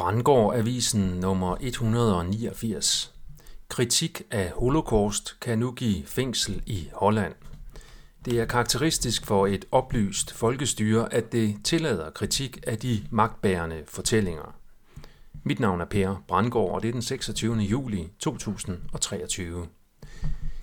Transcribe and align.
Brandgård 0.00 0.56
Avisen 0.56 1.00
nummer 1.00 1.56
189. 1.60 3.14
Kritik 3.68 4.22
af 4.30 4.50
holocaust 4.50 5.40
kan 5.40 5.58
nu 5.58 5.72
give 5.72 6.06
fængsel 6.06 6.62
i 6.66 6.88
Holland. 6.92 7.34
Det 8.24 8.40
er 8.40 8.44
karakteristisk 8.44 9.26
for 9.26 9.46
et 9.46 9.64
oplyst 9.72 10.32
folkestyre, 10.32 11.14
at 11.14 11.32
det 11.32 11.56
tillader 11.64 12.10
kritik 12.10 12.58
af 12.66 12.78
de 12.78 13.04
magtbærende 13.10 13.82
fortællinger. 13.86 14.54
Mit 15.44 15.60
navn 15.60 15.80
er 15.80 15.84
Per 15.84 16.22
Brandgård, 16.28 16.74
og 16.74 16.82
det 16.82 16.88
er 16.88 16.92
den 16.92 17.02
26. 17.02 17.56
juli 17.56 18.08
2023. 18.18 19.66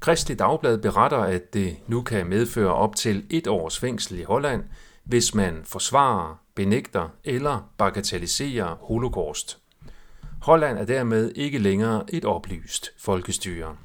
Kristelig 0.00 0.38
Dagblad 0.38 0.78
beretter, 0.78 1.18
at 1.18 1.54
det 1.54 1.76
nu 1.86 2.02
kan 2.02 2.26
medføre 2.26 2.74
op 2.74 2.96
til 2.96 3.26
et 3.30 3.46
års 3.46 3.78
fængsel 3.78 4.18
i 4.18 4.22
Holland, 4.22 4.64
hvis 5.04 5.34
man 5.34 5.60
forsvarer, 5.64 6.40
benægter 6.58 7.08
eller 7.24 7.70
bagatelliserer 7.76 8.76
holocaust. 8.80 9.58
Holland 10.42 10.78
er 10.78 10.84
dermed 10.84 11.32
ikke 11.34 11.58
længere 11.58 12.04
et 12.08 12.24
oplyst 12.24 12.90
folkestyre. 12.98 13.76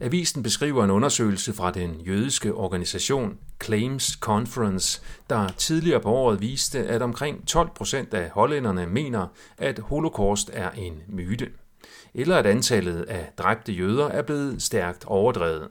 Avisen 0.00 0.42
beskriver 0.42 0.84
en 0.84 0.90
undersøgelse 0.90 1.52
fra 1.52 1.70
den 1.70 2.00
jødiske 2.00 2.54
organisation 2.54 3.38
Claims 3.64 4.04
Conference, 4.04 5.02
der 5.30 5.48
tidligere 5.48 6.00
på 6.00 6.08
året 6.08 6.40
viste, 6.40 6.78
at 6.78 7.02
omkring 7.02 7.46
12 7.46 7.70
procent 7.74 8.14
af 8.14 8.30
hollænderne 8.30 8.86
mener, 8.86 9.26
at 9.58 9.78
holocaust 9.78 10.50
er 10.52 10.70
en 10.70 11.02
myte, 11.08 11.50
eller 12.14 12.36
at 12.36 12.46
antallet 12.46 13.02
af 13.02 13.32
dræbte 13.38 13.72
jøder 13.72 14.08
er 14.08 14.22
blevet 14.22 14.62
stærkt 14.62 15.04
overdrevet. 15.04 15.68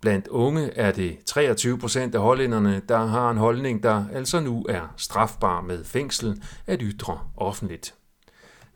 Blandt 0.00 0.28
unge 0.28 0.70
er 0.70 0.92
det 0.92 1.18
23 1.26 1.78
procent 1.78 2.14
af 2.14 2.20
hollænderne, 2.20 2.82
der 2.88 3.06
har 3.06 3.30
en 3.30 3.36
holdning, 3.36 3.82
der 3.82 4.04
altså 4.12 4.40
nu 4.40 4.66
er 4.68 4.94
strafbar 4.96 5.60
med 5.60 5.84
fængsel 5.84 6.42
at 6.66 6.78
ytre 6.82 7.20
offentligt. 7.36 7.94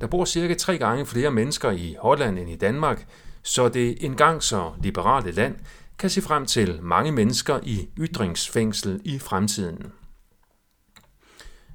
Der 0.00 0.06
bor 0.06 0.24
cirka 0.24 0.54
tre 0.54 0.78
gange 0.78 1.06
flere 1.06 1.30
mennesker 1.30 1.70
i 1.70 1.96
Holland 2.00 2.38
end 2.38 2.50
i 2.50 2.56
Danmark, 2.56 3.06
så 3.42 3.68
det 3.68 4.04
engang 4.04 4.42
så 4.42 4.72
liberale 4.82 5.32
land 5.32 5.56
kan 5.98 6.10
se 6.10 6.22
frem 6.22 6.46
til 6.46 6.78
mange 6.82 7.12
mennesker 7.12 7.60
i 7.62 7.88
ytringsfængsel 7.98 9.00
i 9.04 9.18
fremtiden. 9.18 9.92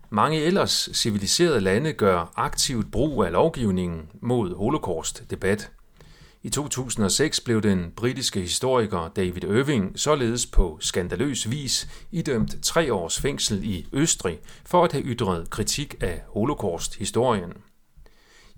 Mange 0.09 0.41
ellers 0.41 0.89
civiliserede 0.93 1.61
lande 1.61 1.93
gør 1.93 2.31
aktivt 2.35 2.91
brug 2.91 3.23
af 3.23 3.31
lovgivningen 3.31 4.09
mod 4.21 4.55
holocaust-debat. 4.55 5.71
I 6.43 6.49
2006 6.49 7.39
blev 7.39 7.61
den 7.61 7.91
britiske 7.95 8.39
historiker 8.39 9.11
David 9.15 9.43
Irving 9.43 9.99
således 9.99 10.45
på 10.45 10.77
skandaløs 10.81 11.51
vis 11.51 11.89
idømt 12.11 12.55
tre 12.63 12.93
års 12.93 13.19
fængsel 13.19 13.63
i 13.63 13.87
Østrig 13.93 14.39
for 14.65 14.83
at 14.83 14.91
have 14.91 15.03
ytret 15.03 15.49
kritik 15.49 15.95
af 16.01 16.21
holocaust-historien. 16.27 17.53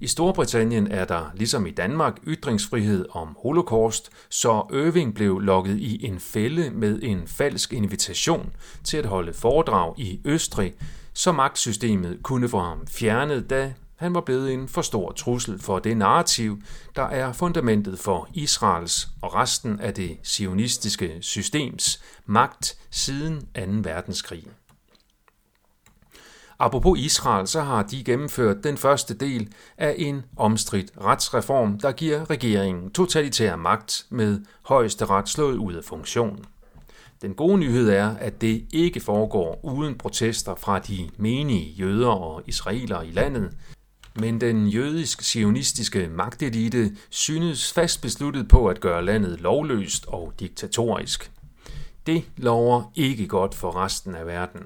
I 0.01 0.07
Storbritannien 0.07 0.91
er 0.91 1.05
der, 1.05 1.31
ligesom 1.35 1.65
i 1.65 1.71
Danmark, 1.71 2.17
ytringsfrihed 2.27 3.05
om 3.11 3.37
holocaust, 3.43 4.09
så 4.29 4.63
Irving 4.73 5.15
blev 5.15 5.39
lokket 5.39 5.77
i 5.77 6.05
en 6.05 6.19
fælde 6.19 6.69
med 6.71 6.99
en 7.03 7.27
falsk 7.27 7.73
invitation 7.73 8.51
til 8.83 8.97
at 8.97 9.05
holde 9.05 9.33
foredrag 9.33 9.99
i 9.99 10.21
Østrig, 10.25 10.73
så 11.13 11.31
magtsystemet 11.31 12.19
kunne 12.23 12.49
få 12.49 12.59
ham 12.59 12.87
fjernet, 12.87 13.49
da 13.49 13.73
han 13.99 14.13
var 14.13 14.21
blevet 14.21 14.53
en 14.53 14.67
for 14.67 14.81
stor 14.81 15.11
trussel 15.11 15.59
for 15.59 15.79
det 15.79 15.97
narrativ, 15.97 16.61
der 16.95 17.03
er 17.03 17.33
fundamentet 17.33 17.99
for 17.99 18.27
Israels 18.33 19.07
og 19.21 19.33
resten 19.33 19.79
af 19.79 19.93
det 19.93 20.17
sionistiske 20.23 21.17
systems 21.21 22.03
magt 22.25 22.77
siden 22.91 23.41
2. 23.55 23.89
verdenskrig. 23.89 24.43
Apropos 26.59 26.99
Israel, 26.99 27.47
så 27.47 27.61
har 27.61 27.83
de 27.83 28.03
gennemført 28.03 28.63
den 28.63 28.77
første 28.77 29.13
del 29.13 29.53
af 29.77 29.95
en 29.97 30.25
omstridt 30.37 30.91
retsreform, 31.01 31.79
der 31.79 31.91
giver 31.91 32.29
regeringen 32.29 32.91
totalitær 32.91 33.55
magt 33.55 34.05
med 34.09 34.39
højesteret 34.61 35.29
slået 35.29 35.57
ud 35.57 35.73
af 35.73 35.83
funktion. 35.83 36.45
Den 37.21 37.33
gode 37.33 37.57
nyhed 37.57 37.89
er, 37.89 38.15
at 38.15 38.41
det 38.41 38.65
ikke 38.71 38.99
foregår 38.99 39.59
uden 39.63 39.97
protester 39.97 40.55
fra 40.55 40.79
de 40.79 41.09
menige 41.17 41.71
jøder 41.71 42.09
og 42.09 42.43
israelere 42.45 43.07
i 43.07 43.11
landet, 43.11 43.51
men 44.19 44.41
den 44.41 44.67
jødisk-sionistiske 44.67 46.07
magtelite 46.07 46.95
synes 47.09 47.73
fast 47.73 48.01
besluttet 48.01 48.47
på 48.47 48.67
at 48.67 48.79
gøre 48.79 49.05
landet 49.05 49.41
lovløst 49.41 50.05
og 50.07 50.33
diktatorisk. 50.39 51.31
Det 52.05 52.23
lover 52.37 52.91
ikke 52.95 53.27
godt 53.27 53.55
for 53.55 53.75
resten 53.75 54.15
af 54.15 54.27
verden. 54.27 54.61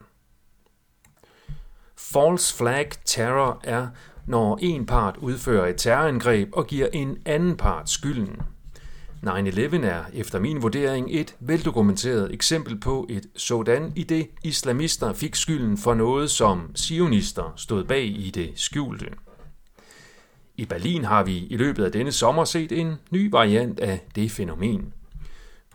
False 1.97 2.55
flag 2.55 2.89
terror 3.05 3.61
er, 3.63 3.87
når 4.27 4.59
en 4.61 4.85
part 4.85 5.17
udfører 5.17 5.67
et 5.67 5.75
terrorangreb 5.77 6.49
og 6.53 6.67
giver 6.67 6.87
en 6.93 7.17
anden 7.25 7.57
part 7.57 7.89
skylden. 7.89 8.41
9-11 9.25 9.85
er 9.85 10.03
efter 10.13 10.39
min 10.39 10.61
vurdering 10.61 11.07
et 11.11 11.35
veldokumenteret 11.39 12.33
eksempel 12.33 12.79
på 12.79 13.07
et 13.09 13.25
sådan 13.35 13.93
i 13.95 14.03
det 14.03 14.29
islamister 14.43 15.13
fik 15.13 15.35
skylden 15.35 15.77
for 15.77 15.93
noget, 15.93 16.31
som 16.31 16.75
sionister 16.75 17.53
stod 17.55 17.83
bag 17.83 18.05
i 18.05 18.31
det 18.35 18.51
skjulte. 18.55 19.05
I 20.57 20.65
Berlin 20.65 21.03
har 21.03 21.23
vi 21.23 21.37
i 21.37 21.57
løbet 21.57 21.85
af 21.85 21.91
denne 21.91 22.11
sommer 22.11 22.45
set 22.45 22.71
en 22.71 22.95
ny 23.11 23.31
variant 23.31 23.79
af 23.79 24.05
det 24.15 24.31
fænomen. 24.31 24.93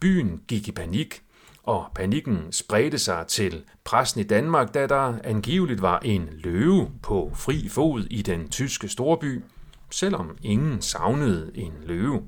Byen 0.00 0.40
gik 0.48 0.68
i 0.68 0.72
panik, 0.72 1.22
og 1.62 1.86
panikken 1.94 2.52
spredte 2.52 2.98
sig 2.98 3.24
til 3.28 3.62
pressen 3.84 4.20
i 4.20 4.24
Danmark, 4.24 4.74
da 4.74 4.86
der 4.86 5.18
angiveligt 5.24 5.82
var 5.82 5.98
en 5.98 6.28
løve 6.32 6.90
på 7.02 7.32
fri 7.34 7.68
fod 7.68 8.04
i 8.10 8.22
den 8.22 8.48
tyske 8.48 8.88
storby, 8.88 9.42
selvom 9.90 10.36
ingen 10.42 10.82
savnede 10.82 11.50
en 11.54 11.72
løve. 11.86 12.22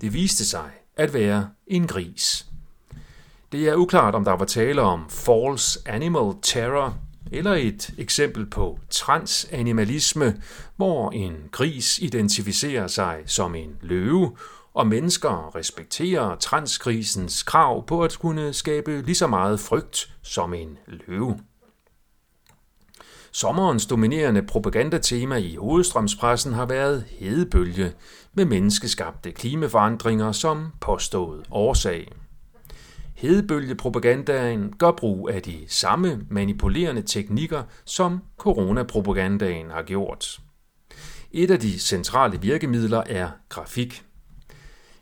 Det 0.00 0.14
viste 0.14 0.44
sig 0.44 0.70
at 0.96 1.14
være 1.14 1.48
en 1.66 1.86
gris. 1.86 2.46
Det 3.52 3.68
er 3.68 3.74
uklart, 3.74 4.14
om 4.14 4.24
der 4.24 4.32
var 4.32 4.44
tale 4.44 4.82
om 4.82 5.10
false 5.10 5.80
animal 5.86 6.32
terror, 6.42 6.98
eller 7.32 7.54
et 7.54 7.90
eksempel 7.98 8.46
på 8.46 8.78
transanimalisme, 8.90 10.42
hvor 10.76 11.10
en 11.10 11.36
gris 11.52 11.98
identificerer 11.98 12.86
sig 12.86 13.22
som 13.26 13.54
en 13.54 13.76
løve, 13.80 14.36
og 14.74 14.86
mennesker 14.86 15.56
respekterer 15.56 16.36
transgrisens 16.36 17.42
krav 17.42 17.86
på 17.86 18.04
at 18.04 18.18
kunne 18.20 18.52
skabe 18.52 19.02
lige 19.02 19.14
så 19.14 19.26
meget 19.26 19.60
frygt 19.60 20.14
som 20.22 20.54
en 20.54 20.78
løve. 20.86 21.38
Sommerens 23.34 23.86
dominerende 23.86 24.42
propagandatema 24.42 25.36
i 25.36 25.56
hovedstrømspressen 25.56 26.52
har 26.52 26.66
været 26.66 27.04
hedebølge 27.08 27.92
med 28.32 28.44
menneskeskabte 28.44 29.32
klimaforandringer 29.32 30.32
som 30.32 30.72
påstået 30.80 31.46
årsag. 31.50 32.12
Hedebølgepropagandaen 33.22 34.72
gør 34.78 34.90
brug 34.90 35.30
af 35.32 35.42
de 35.42 35.58
samme 35.68 36.20
manipulerende 36.30 37.02
teknikker, 37.02 37.62
som 37.84 38.20
coronapropagandaen 38.38 39.70
har 39.70 39.82
gjort. 39.82 40.40
Et 41.32 41.50
af 41.50 41.60
de 41.60 41.78
centrale 41.78 42.40
virkemidler 42.40 43.02
er 43.06 43.30
grafik. 43.48 44.04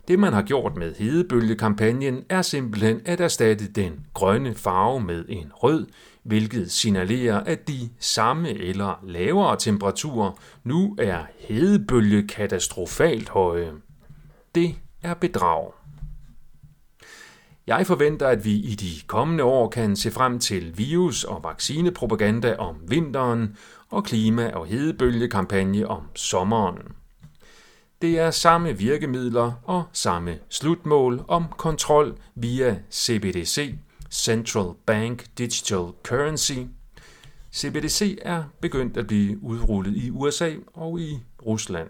Det 0.07 0.19
man 0.19 0.33
har 0.33 0.41
gjort 0.41 0.75
med 0.75 0.95
hedebølgekampagnen 0.95 2.23
er 2.29 2.41
simpelthen 2.41 3.01
at 3.05 3.21
erstatte 3.21 3.67
den 3.67 4.05
grønne 4.13 4.55
farve 4.55 4.99
med 4.99 5.25
en 5.29 5.51
rød, 5.53 5.87
hvilket 6.23 6.71
signalerer, 6.71 7.39
at 7.39 7.67
de 7.67 7.89
samme 7.99 8.49
eller 8.49 9.03
lavere 9.07 9.57
temperaturer 9.59 10.31
nu 10.63 10.95
er 10.99 11.19
hedebølge 11.39 12.27
katastrofalt 12.27 13.29
høje. 13.29 13.71
Det 14.55 14.75
er 15.03 15.13
bedrag. 15.13 15.80
Jeg 17.71 17.87
forventer, 17.87 18.27
at 18.27 18.45
vi 18.45 18.51
i 18.51 18.75
de 18.75 19.07
kommende 19.07 19.43
år 19.43 19.69
kan 19.69 19.95
se 19.95 20.11
frem 20.11 20.39
til 20.39 20.77
virus- 20.77 21.23
og 21.23 21.43
vaccinepropaganda 21.43 22.55
om 22.55 22.75
vinteren 22.87 23.57
og 23.89 24.03
klima- 24.03 24.53
og 24.53 24.65
hedebølgekampagne 24.65 25.87
om 25.87 26.01
sommeren. 26.15 26.77
Det 28.01 28.19
er 28.19 28.31
samme 28.31 28.77
virkemidler 28.77 29.51
og 29.63 29.83
samme 29.93 30.37
slutmål 30.49 31.25
om 31.27 31.45
kontrol 31.57 32.17
via 32.35 32.79
CBDC, 32.91 33.75
Central 34.09 34.73
Bank 34.85 35.25
Digital 35.37 35.85
Currency. 36.03 36.59
CBDC 37.53 38.17
er 38.21 38.43
begyndt 38.61 38.97
at 38.97 39.07
blive 39.07 39.43
udrullet 39.43 39.95
i 39.95 40.09
USA 40.09 40.51
og 40.73 40.99
i 40.99 41.19
Rusland. 41.45 41.89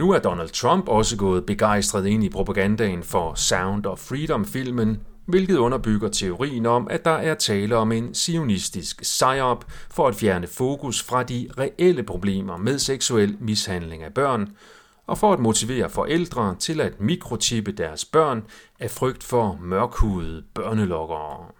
Nu 0.00 0.10
er 0.10 0.18
Donald 0.18 0.48
Trump 0.48 0.88
også 0.88 1.16
gået 1.16 1.46
begejstret 1.46 2.06
ind 2.06 2.24
i 2.24 2.28
propagandaen 2.28 3.02
for 3.02 3.34
Sound 3.34 3.86
of 3.86 3.98
Freedom-filmen, 3.98 5.00
hvilket 5.26 5.56
underbygger 5.56 6.08
teorien 6.08 6.66
om, 6.66 6.88
at 6.90 7.04
der 7.04 7.10
er 7.10 7.34
tale 7.34 7.76
om 7.76 7.92
en 7.92 8.14
sionistisk 8.14 9.02
psyop 9.02 9.64
for 9.90 10.08
at 10.08 10.14
fjerne 10.14 10.46
fokus 10.46 11.02
fra 11.02 11.22
de 11.22 11.48
reelle 11.58 12.02
problemer 12.02 12.56
med 12.56 12.78
seksuel 12.78 13.36
mishandling 13.40 14.02
af 14.02 14.14
børn, 14.14 14.48
og 15.06 15.18
for 15.18 15.32
at 15.32 15.38
motivere 15.38 15.90
forældre 15.90 16.56
til 16.58 16.80
at 16.80 17.00
mikrochippe 17.00 17.72
deres 17.72 18.04
børn 18.04 18.44
af 18.78 18.90
frygt 18.90 19.24
for 19.24 19.58
mørkhudede 19.62 20.42
børnelokkere. 20.54 21.59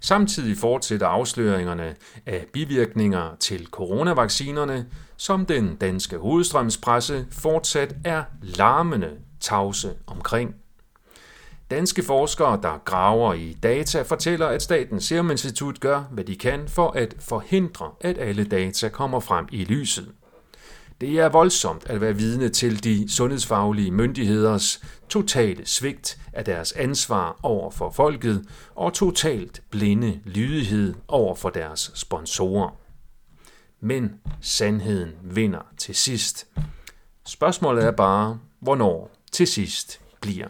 Samtidig 0.00 0.56
fortsætter 0.56 1.06
afsløringerne 1.06 1.96
af 2.26 2.46
bivirkninger 2.52 3.36
til 3.40 3.66
coronavaccinerne, 3.66 4.86
som 5.16 5.46
den 5.46 5.76
danske 5.76 6.16
hovedstrømspresse 6.18 7.26
fortsat 7.30 7.96
er 8.04 8.22
larmende 8.42 9.10
tavse 9.40 9.94
omkring. 10.06 10.54
Danske 11.70 12.02
forskere, 12.02 12.60
der 12.62 12.78
graver 12.84 13.34
i 13.34 13.56
data, 13.62 14.02
fortæller, 14.02 14.46
at 14.46 14.62
Statens 14.62 15.04
Serum 15.04 15.30
Institut 15.30 15.80
gør, 15.80 16.02
hvad 16.10 16.24
de 16.24 16.36
kan 16.36 16.68
for 16.68 16.90
at 16.90 17.14
forhindre, 17.18 17.90
at 18.00 18.18
alle 18.18 18.44
data 18.44 18.88
kommer 18.88 19.20
frem 19.20 19.46
i 19.52 19.64
lyset. 19.64 20.12
Det 21.00 21.18
er 21.18 21.28
voldsomt 21.28 21.86
at 21.86 22.00
være 22.00 22.16
vidne 22.16 22.48
til 22.48 22.84
de 22.84 23.10
sundhedsfaglige 23.10 23.90
myndigheders 23.90 24.84
totale 25.08 25.66
svigt 25.66 26.18
af 26.32 26.44
deres 26.44 26.72
ansvar 26.72 27.38
over 27.42 27.70
for 27.70 27.90
folket 27.90 28.48
og 28.74 28.92
totalt 28.94 29.62
blinde 29.70 30.20
lydighed 30.24 30.94
over 31.08 31.34
for 31.34 31.50
deres 31.50 31.90
sponsorer. 31.94 32.76
Men 33.80 34.20
sandheden 34.40 35.10
vinder 35.22 35.66
til 35.78 35.94
sidst. 35.94 36.46
Spørgsmålet 37.26 37.84
er 37.84 37.90
bare, 37.90 38.38
hvornår 38.60 39.10
til 39.32 39.46
sidst 39.46 40.00
bliver. 40.20 40.48